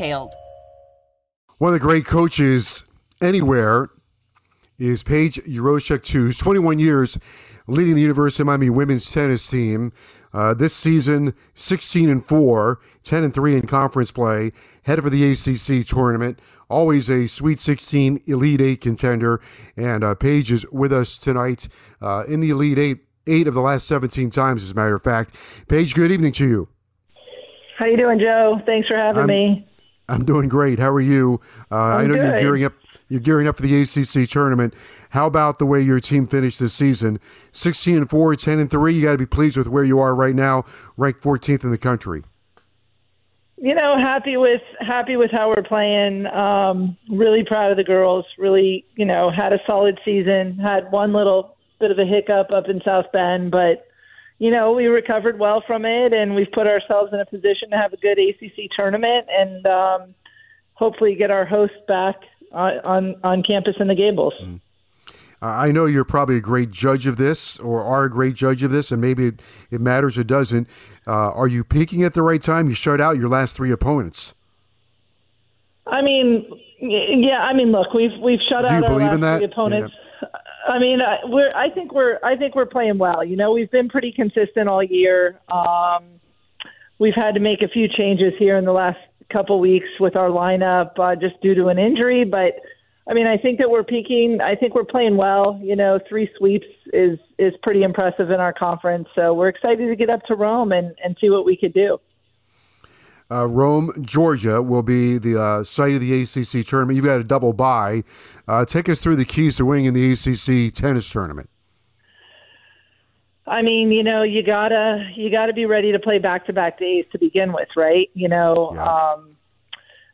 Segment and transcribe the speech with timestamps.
[0.00, 0.32] details.
[1.58, 2.84] One of the great coaches
[3.20, 3.90] anywhere
[4.78, 6.38] is Paige Yaroshuk-Tews.
[6.38, 7.18] 21 years
[7.66, 9.92] leading the University of Miami women's tennis team.
[10.32, 14.52] Uh, this season, 16 and 4, 10 and 3 in conference play,
[14.84, 16.38] headed for the ACC tournament.
[16.70, 19.40] Always a Sweet 16 Elite Eight contender.
[19.76, 21.68] And uh, Paige is with us tonight
[22.00, 25.02] uh, in the Elite Eight, eight of the last 17 times, as a matter of
[25.02, 25.34] fact.
[25.68, 26.68] Paige, good evening to you.
[27.76, 28.60] How you doing, Joe?
[28.64, 29.69] Thanks for having I'm, me.
[30.10, 30.78] I'm doing great.
[30.78, 31.40] How are you?
[31.70, 32.24] Uh, I know good.
[32.24, 32.72] you're gearing up.
[33.08, 34.72] You're gearing up for the ACC tournament.
[35.10, 37.18] How about the way your team finished this season?
[37.50, 38.94] 16 and 4, 10 and 3.
[38.94, 40.64] You got to be pleased with where you are right now,
[40.96, 42.22] ranked 14th in the country.
[43.56, 46.26] You know, happy with happy with how we're playing.
[46.26, 48.24] Um, really proud of the girls.
[48.38, 50.56] Really, you know, had a solid season.
[50.58, 53.89] Had one little bit of a hiccup up in South Bend, but
[54.40, 57.76] you know, we recovered well from it, and we've put ourselves in a position to
[57.76, 60.14] have a good ACC tournament, and um,
[60.72, 62.16] hopefully get our host back
[62.50, 64.32] on on, on campus in the Gables.
[64.42, 64.60] Mm.
[65.42, 68.70] I know you're probably a great judge of this, or are a great judge of
[68.70, 70.68] this, and maybe it, it matters or doesn't.
[71.06, 72.68] Uh, are you peaking at the right time?
[72.68, 74.34] You shut out your last three opponents.
[75.86, 76.46] I mean,
[76.78, 77.40] yeah.
[77.40, 79.38] I mean, look, we've we've shut Do out you our believe in last that?
[79.38, 79.94] three opponents.
[80.68, 81.52] I mean, I, we're.
[81.54, 82.18] I think we're.
[82.22, 83.24] I think we're playing well.
[83.24, 85.40] You know, we've been pretty consistent all year.
[85.50, 86.04] Um,
[86.98, 88.98] we've had to make a few changes here in the last
[89.32, 92.24] couple weeks with our lineup, uh, just due to an injury.
[92.24, 92.60] But
[93.08, 94.40] I mean, I think that we're peaking.
[94.42, 95.58] I think we're playing well.
[95.62, 99.08] You know, three sweeps is is pretty impressive in our conference.
[99.14, 101.98] So we're excited to get up to Rome and and see what we could do.
[103.30, 106.96] Uh, Rome, Georgia will be the uh, site of the ACC tournament.
[106.96, 108.02] You've got a double bye.
[108.48, 111.48] Uh, take us through the keys to winning in the ACC tennis tournament.
[113.46, 116.78] I mean, you know, you gotta you gotta be ready to play back to back
[116.78, 118.08] days to begin with, right?
[118.14, 118.84] You know, Yeah.
[118.84, 119.36] um,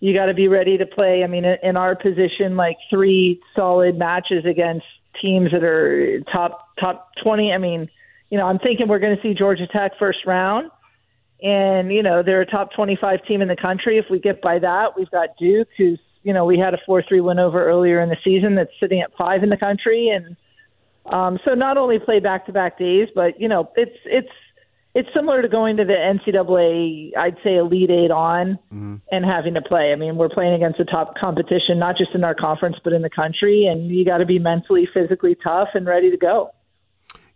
[0.00, 1.22] you got to be ready to play.
[1.22, 4.86] I mean, in our position, like three solid matches against
[5.20, 7.52] teams that are top top twenty.
[7.52, 7.88] I mean,
[8.30, 10.70] you know, I'm thinking we're going to see Georgia Tech first round,
[11.42, 13.98] and you know they're a top twenty five team in the country.
[13.98, 17.02] If we get by that, we've got Duke, who's you know we had a four
[17.06, 18.54] three win over earlier in the season.
[18.54, 20.36] That's sitting at five in the country, and
[21.12, 24.30] um, so not only play back to back days, but you know it's it's
[24.94, 29.54] it's similar to going to the NCAA, I'd say Elite Eight on mhm and having
[29.54, 29.92] to play.
[29.92, 33.02] I mean, we're playing against the top competition, not just in our conference, but in
[33.02, 36.50] the country, and you got to be mentally, physically tough and ready to go.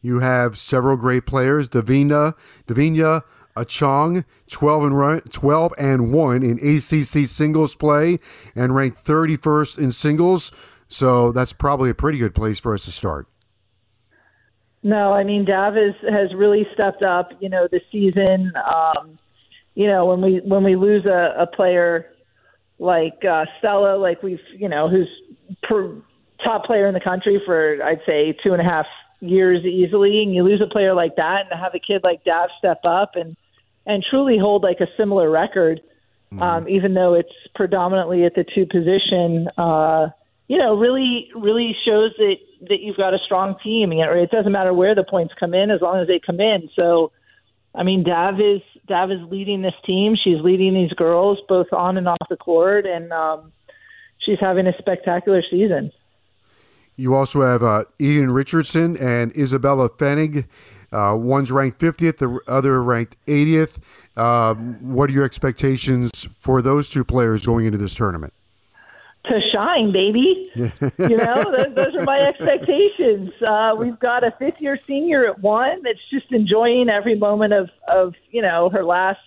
[0.01, 2.35] You have several great players: Davina,
[2.67, 3.23] Davinia,
[3.57, 8.19] Achong, twelve and run, twelve and one in ACC singles play,
[8.55, 10.51] and ranked thirty first in singles.
[10.89, 13.29] So that's probably a pretty good place for us to start.
[14.83, 17.31] No, I mean Dav is, has really stepped up.
[17.41, 18.53] You know, this season.
[18.57, 19.19] Um,
[19.75, 22.13] you know, when we when we lose a, a player
[22.79, 25.09] like uh, Stella, like we've you know, who's
[25.63, 25.97] per,
[26.43, 28.87] top player in the country for I'd say two and a half
[29.21, 32.23] years easily, and you lose a player like that, and to have a kid like
[32.25, 33.37] Dav step up and
[33.87, 35.81] and truly hold like a similar record,
[36.41, 39.49] um, even though it's predominantly at the two position.
[39.57, 40.09] Uh,
[40.49, 42.37] you know, really, really shows that
[42.69, 43.93] that you've got a strong team.
[43.93, 46.41] You know, it doesn't matter where the points come in as long as they come
[46.41, 46.69] in.
[46.77, 47.13] So,
[47.75, 50.15] I mean, Dav is Dav is leading this team.
[50.23, 53.53] She's leading these girls both on and off the court, and um,
[54.19, 55.93] she's having a spectacular season.
[56.97, 60.47] You also have uh, Eden Richardson and Isabella Pfennig.
[60.93, 63.79] Uh, one's ranked 50th, the other ranked 80th.
[64.17, 68.33] Uh, what are your expectations for those two players going into this tournament?
[69.27, 70.51] to shine, baby.
[70.55, 73.31] you know, those, those are my expectations.
[73.47, 77.71] Uh, we've got a fifth year senior at one that's just enjoying every moment of,
[77.89, 79.21] of, you know, her last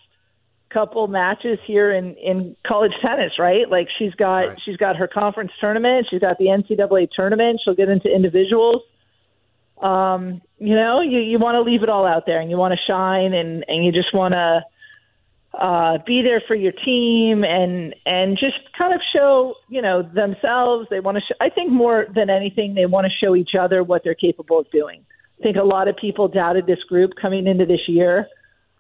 [0.70, 3.70] couple matches here in in college tennis, right?
[3.70, 4.58] Like she's got Right.
[4.66, 7.62] she's got her conference tournament, she's got the NCAA tournament.
[7.64, 8.82] She'll get into individuals.
[9.82, 12.74] Um, you know, you you want to leave it all out there, and you want
[12.74, 14.62] to shine, and and you just want to
[15.58, 20.88] uh, be there for your team, and and just kind of show you know themselves.
[20.90, 21.22] They want to.
[21.22, 24.60] Sh- I think more than anything, they want to show each other what they're capable
[24.60, 25.06] of doing.
[25.40, 28.28] I think a lot of people doubted this group coming into this year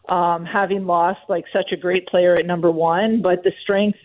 [0.09, 3.97] um, having lost like such a great player at number one, but the strength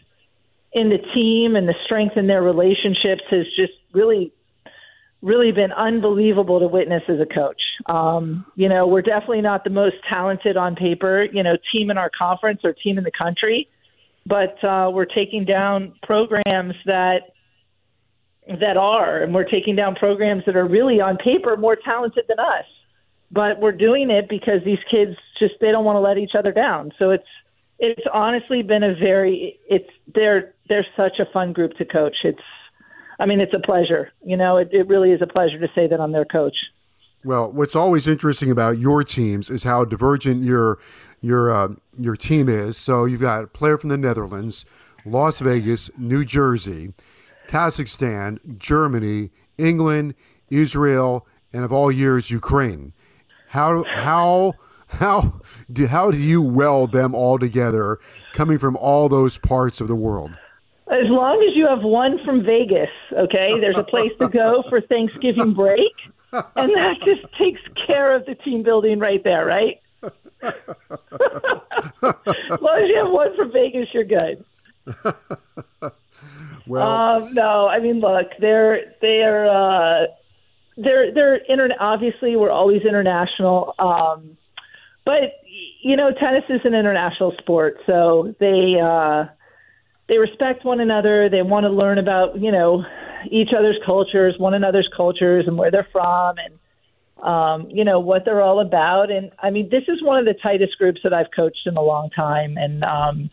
[0.72, 4.32] in the team and the strength in their relationships has just really,
[5.20, 7.60] really been unbelievable to witness as a coach.
[7.86, 11.98] Um, you know, we're definitely not the most talented on paper, you know, team in
[11.98, 13.68] our conference or team in the country,
[14.26, 17.34] but uh, we're taking down programs that
[18.60, 22.40] that are, and we're taking down programs that are really on paper more talented than
[22.40, 22.64] us
[23.32, 26.52] but we're doing it because these kids just they don't want to let each other
[26.52, 26.92] down.
[26.98, 27.26] So it's
[27.78, 32.16] it's honestly been a very it's they're they're such a fun group to coach.
[32.22, 32.38] It's
[33.18, 34.12] I mean it's a pleasure.
[34.22, 36.56] You know, it, it really is a pleasure to say that I'm their coach.
[37.24, 40.78] Well, what's always interesting about your teams is how divergent your
[41.20, 41.68] your uh,
[41.98, 42.76] your team is.
[42.76, 44.66] So you've got a player from the Netherlands,
[45.06, 46.92] Las Vegas, New Jersey,
[47.48, 50.14] Kazakhstan, Germany, England,
[50.50, 52.92] Israel, and of all years, Ukraine.
[53.52, 54.54] How how
[54.88, 55.34] how
[55.70, 57.98] do, how do you weld them all together,
[58.32, 60.30] coming from all those parts of the world?
[60.90, 64.80] As long as you have one from Vegas, okay, there's a place to go for
[64.80, 65.92] Thanksgiving break,
[66.32, 69.82] and that just takes care of the team building right there, right?
[70.02, 70.54] as
[72.02, 74.44] long as you have one from Vegas, you're good.
[76.66, 80.06] Well, Um, no, I mean, look, they're they're uh,
[80.76, 84.36] they're they're interna- Obviously, we're always international, um,
[85.04, 85.40] but
[85.82, 89.24] you know, tennis is an international sport, so they uh,
[90.08, 91.28] they respect one another.
[91.28, 92.84] They want to learn about you know
[93.30, 98.24] each other's cultures, one another's cultures, and where they're from, and um, you know what
[98.24, 99.10] they're all about.
[99.10, 101.82] And I mean, this is one of the tightest groups that I've coached in a
[101.82, 103.30] long time, and um,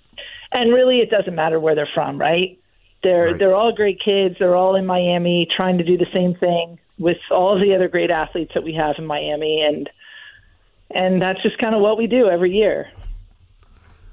[0.51, 2.59] and really, it doesn't matter where they're from, right?
[3.01, 3.39] They're Right.
[3.39, 4.35] they're all great kids.
[4.39, 7.87] They're all in Miami, trying to do the same thing with all of the other
[7.87, 9.89] great athletes that we have in Miami, and
[10.91, 12.87] and that's just kind of what we do every year.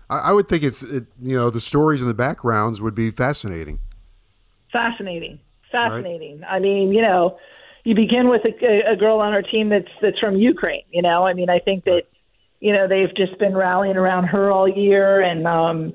[0.09, 3.11] I, I would think it's it, you know the stories and the backgrounds would be
[3.11, 3.81] fascinating.
[4.73, 5.41] Fascinating,
[5.71, 6.43] fascinating.
[6.49, 7.39] I mean, you know,
[7.85, 10.85] you begin with a, a girl on our team that's that's from Ukraine.
[10.91, 12.03] You know, I mean, I think that
[12.61, 15.95] you know they've just been rallying around her all year, and um,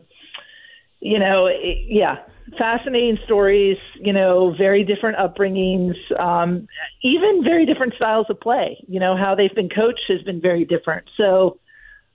[0.99, 2.17] you know, it, yeah,
[2.57, 3.77] fascinating stories.
[3.95, 6.67] You know, very different upbringings, um,
[7.03, 8.83] even very different styles of play.
[8.87, 11.05] You know, how they've been coached has been very different.
[11.17, 11.59] So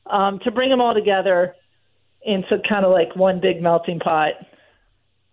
[0.07, 1.55] um, to bring them all together
[2.23, 4.33] into kind of like one big melting pot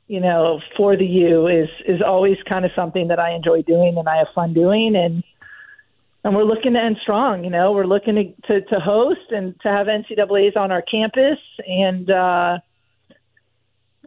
[0.07, 3.95] you know, for the U is is always kind of something that I enjoy doing
[3.97, 5.23] and I have fun doing and
[6.25, 9.59] and we're looking to end strong, you know, we're looking to to, to host and
[9.61, 12.57] to have NCAA's on our campus and uh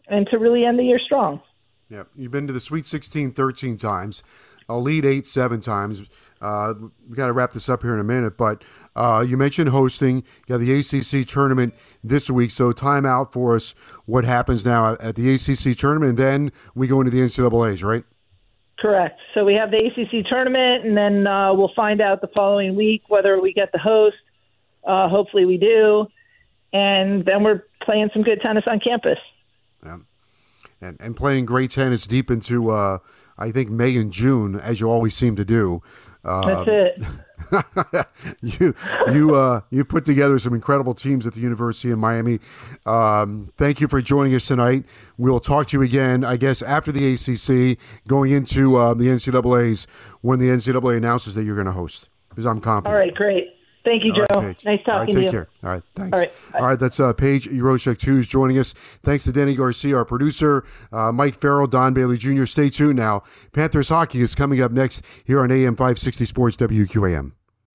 [0.08, 1.41] and to really end the year strong.
[1.88, 4.23] Yeah, you've been to the Sweet 16 13 times,
[4.69, 6.03] Elite Eight seven times.
[6.41, 6.75] Uh,
[7.08, 8.62] we got to wrap this up here in a minute, but
[8.94, 10.17] uh, you mentioned hosting.
[10.17, 11.75] You got the ACC tournament
[12.05, 13.75] this week, so time out for us.
[14.05, 18.05] What happens now at the ACC tournament, and then we go into the NCAA's, right?
[18.79, 19.19] Correct.
[19.32, 23.05] So we have the ACC tournament, and then uh, we'll find out the following week
[23.08, 24.17] whether we get the host.
[24.84, 26.06] Uh, hopefully, we do,
[26.72, 29.19] and then we're playing some good tennis on campus.
[29.86, 29.98] Yeah.
[30.81, 32.98] And and playing great tennis deep into uh,
[33.38, 35.82] I think May and June, as you always seem to do.
[36.24, 38.06] Uh, That's it.
[38.43, 38.74] you
[39.12, 42.40] you uh you put together some incredible teams at the University of Miami.
[42.84, 44.84] Um, thank you for joining us tonight.
[45.19, 47.78] We'll talk to you again, I guess, after the ACC,
[48.08, 49.86] going into uh, the NCAA's
[50.22, 52.08] when the NCAA announces that you're going to host.
[52.31, 52.93] Because I'm confident.
[52.93, 53.56] All right, great.
[53.86, 54.40] Thank you, right, Joe.
[54.40, 54.64] Paige.
[54.64, 55.31] nice All right, talking take to you.
[55.31, 55.48] care.
[55.62, 56.19] All right, thanks.
[56.19, 58.72] All right, All right that's uh, Paige Yaroshuk-Tews is joining us.
[59.05, 62.46] Thanks to Danny Garcia, our producer, uh, Mike Farrell, Don Bailey Jr.
[62.46, 63.22] Stay tuned now.
[63.52, 67.32] Panthers hockey is coming up next here on AM 560 Sports WQAM.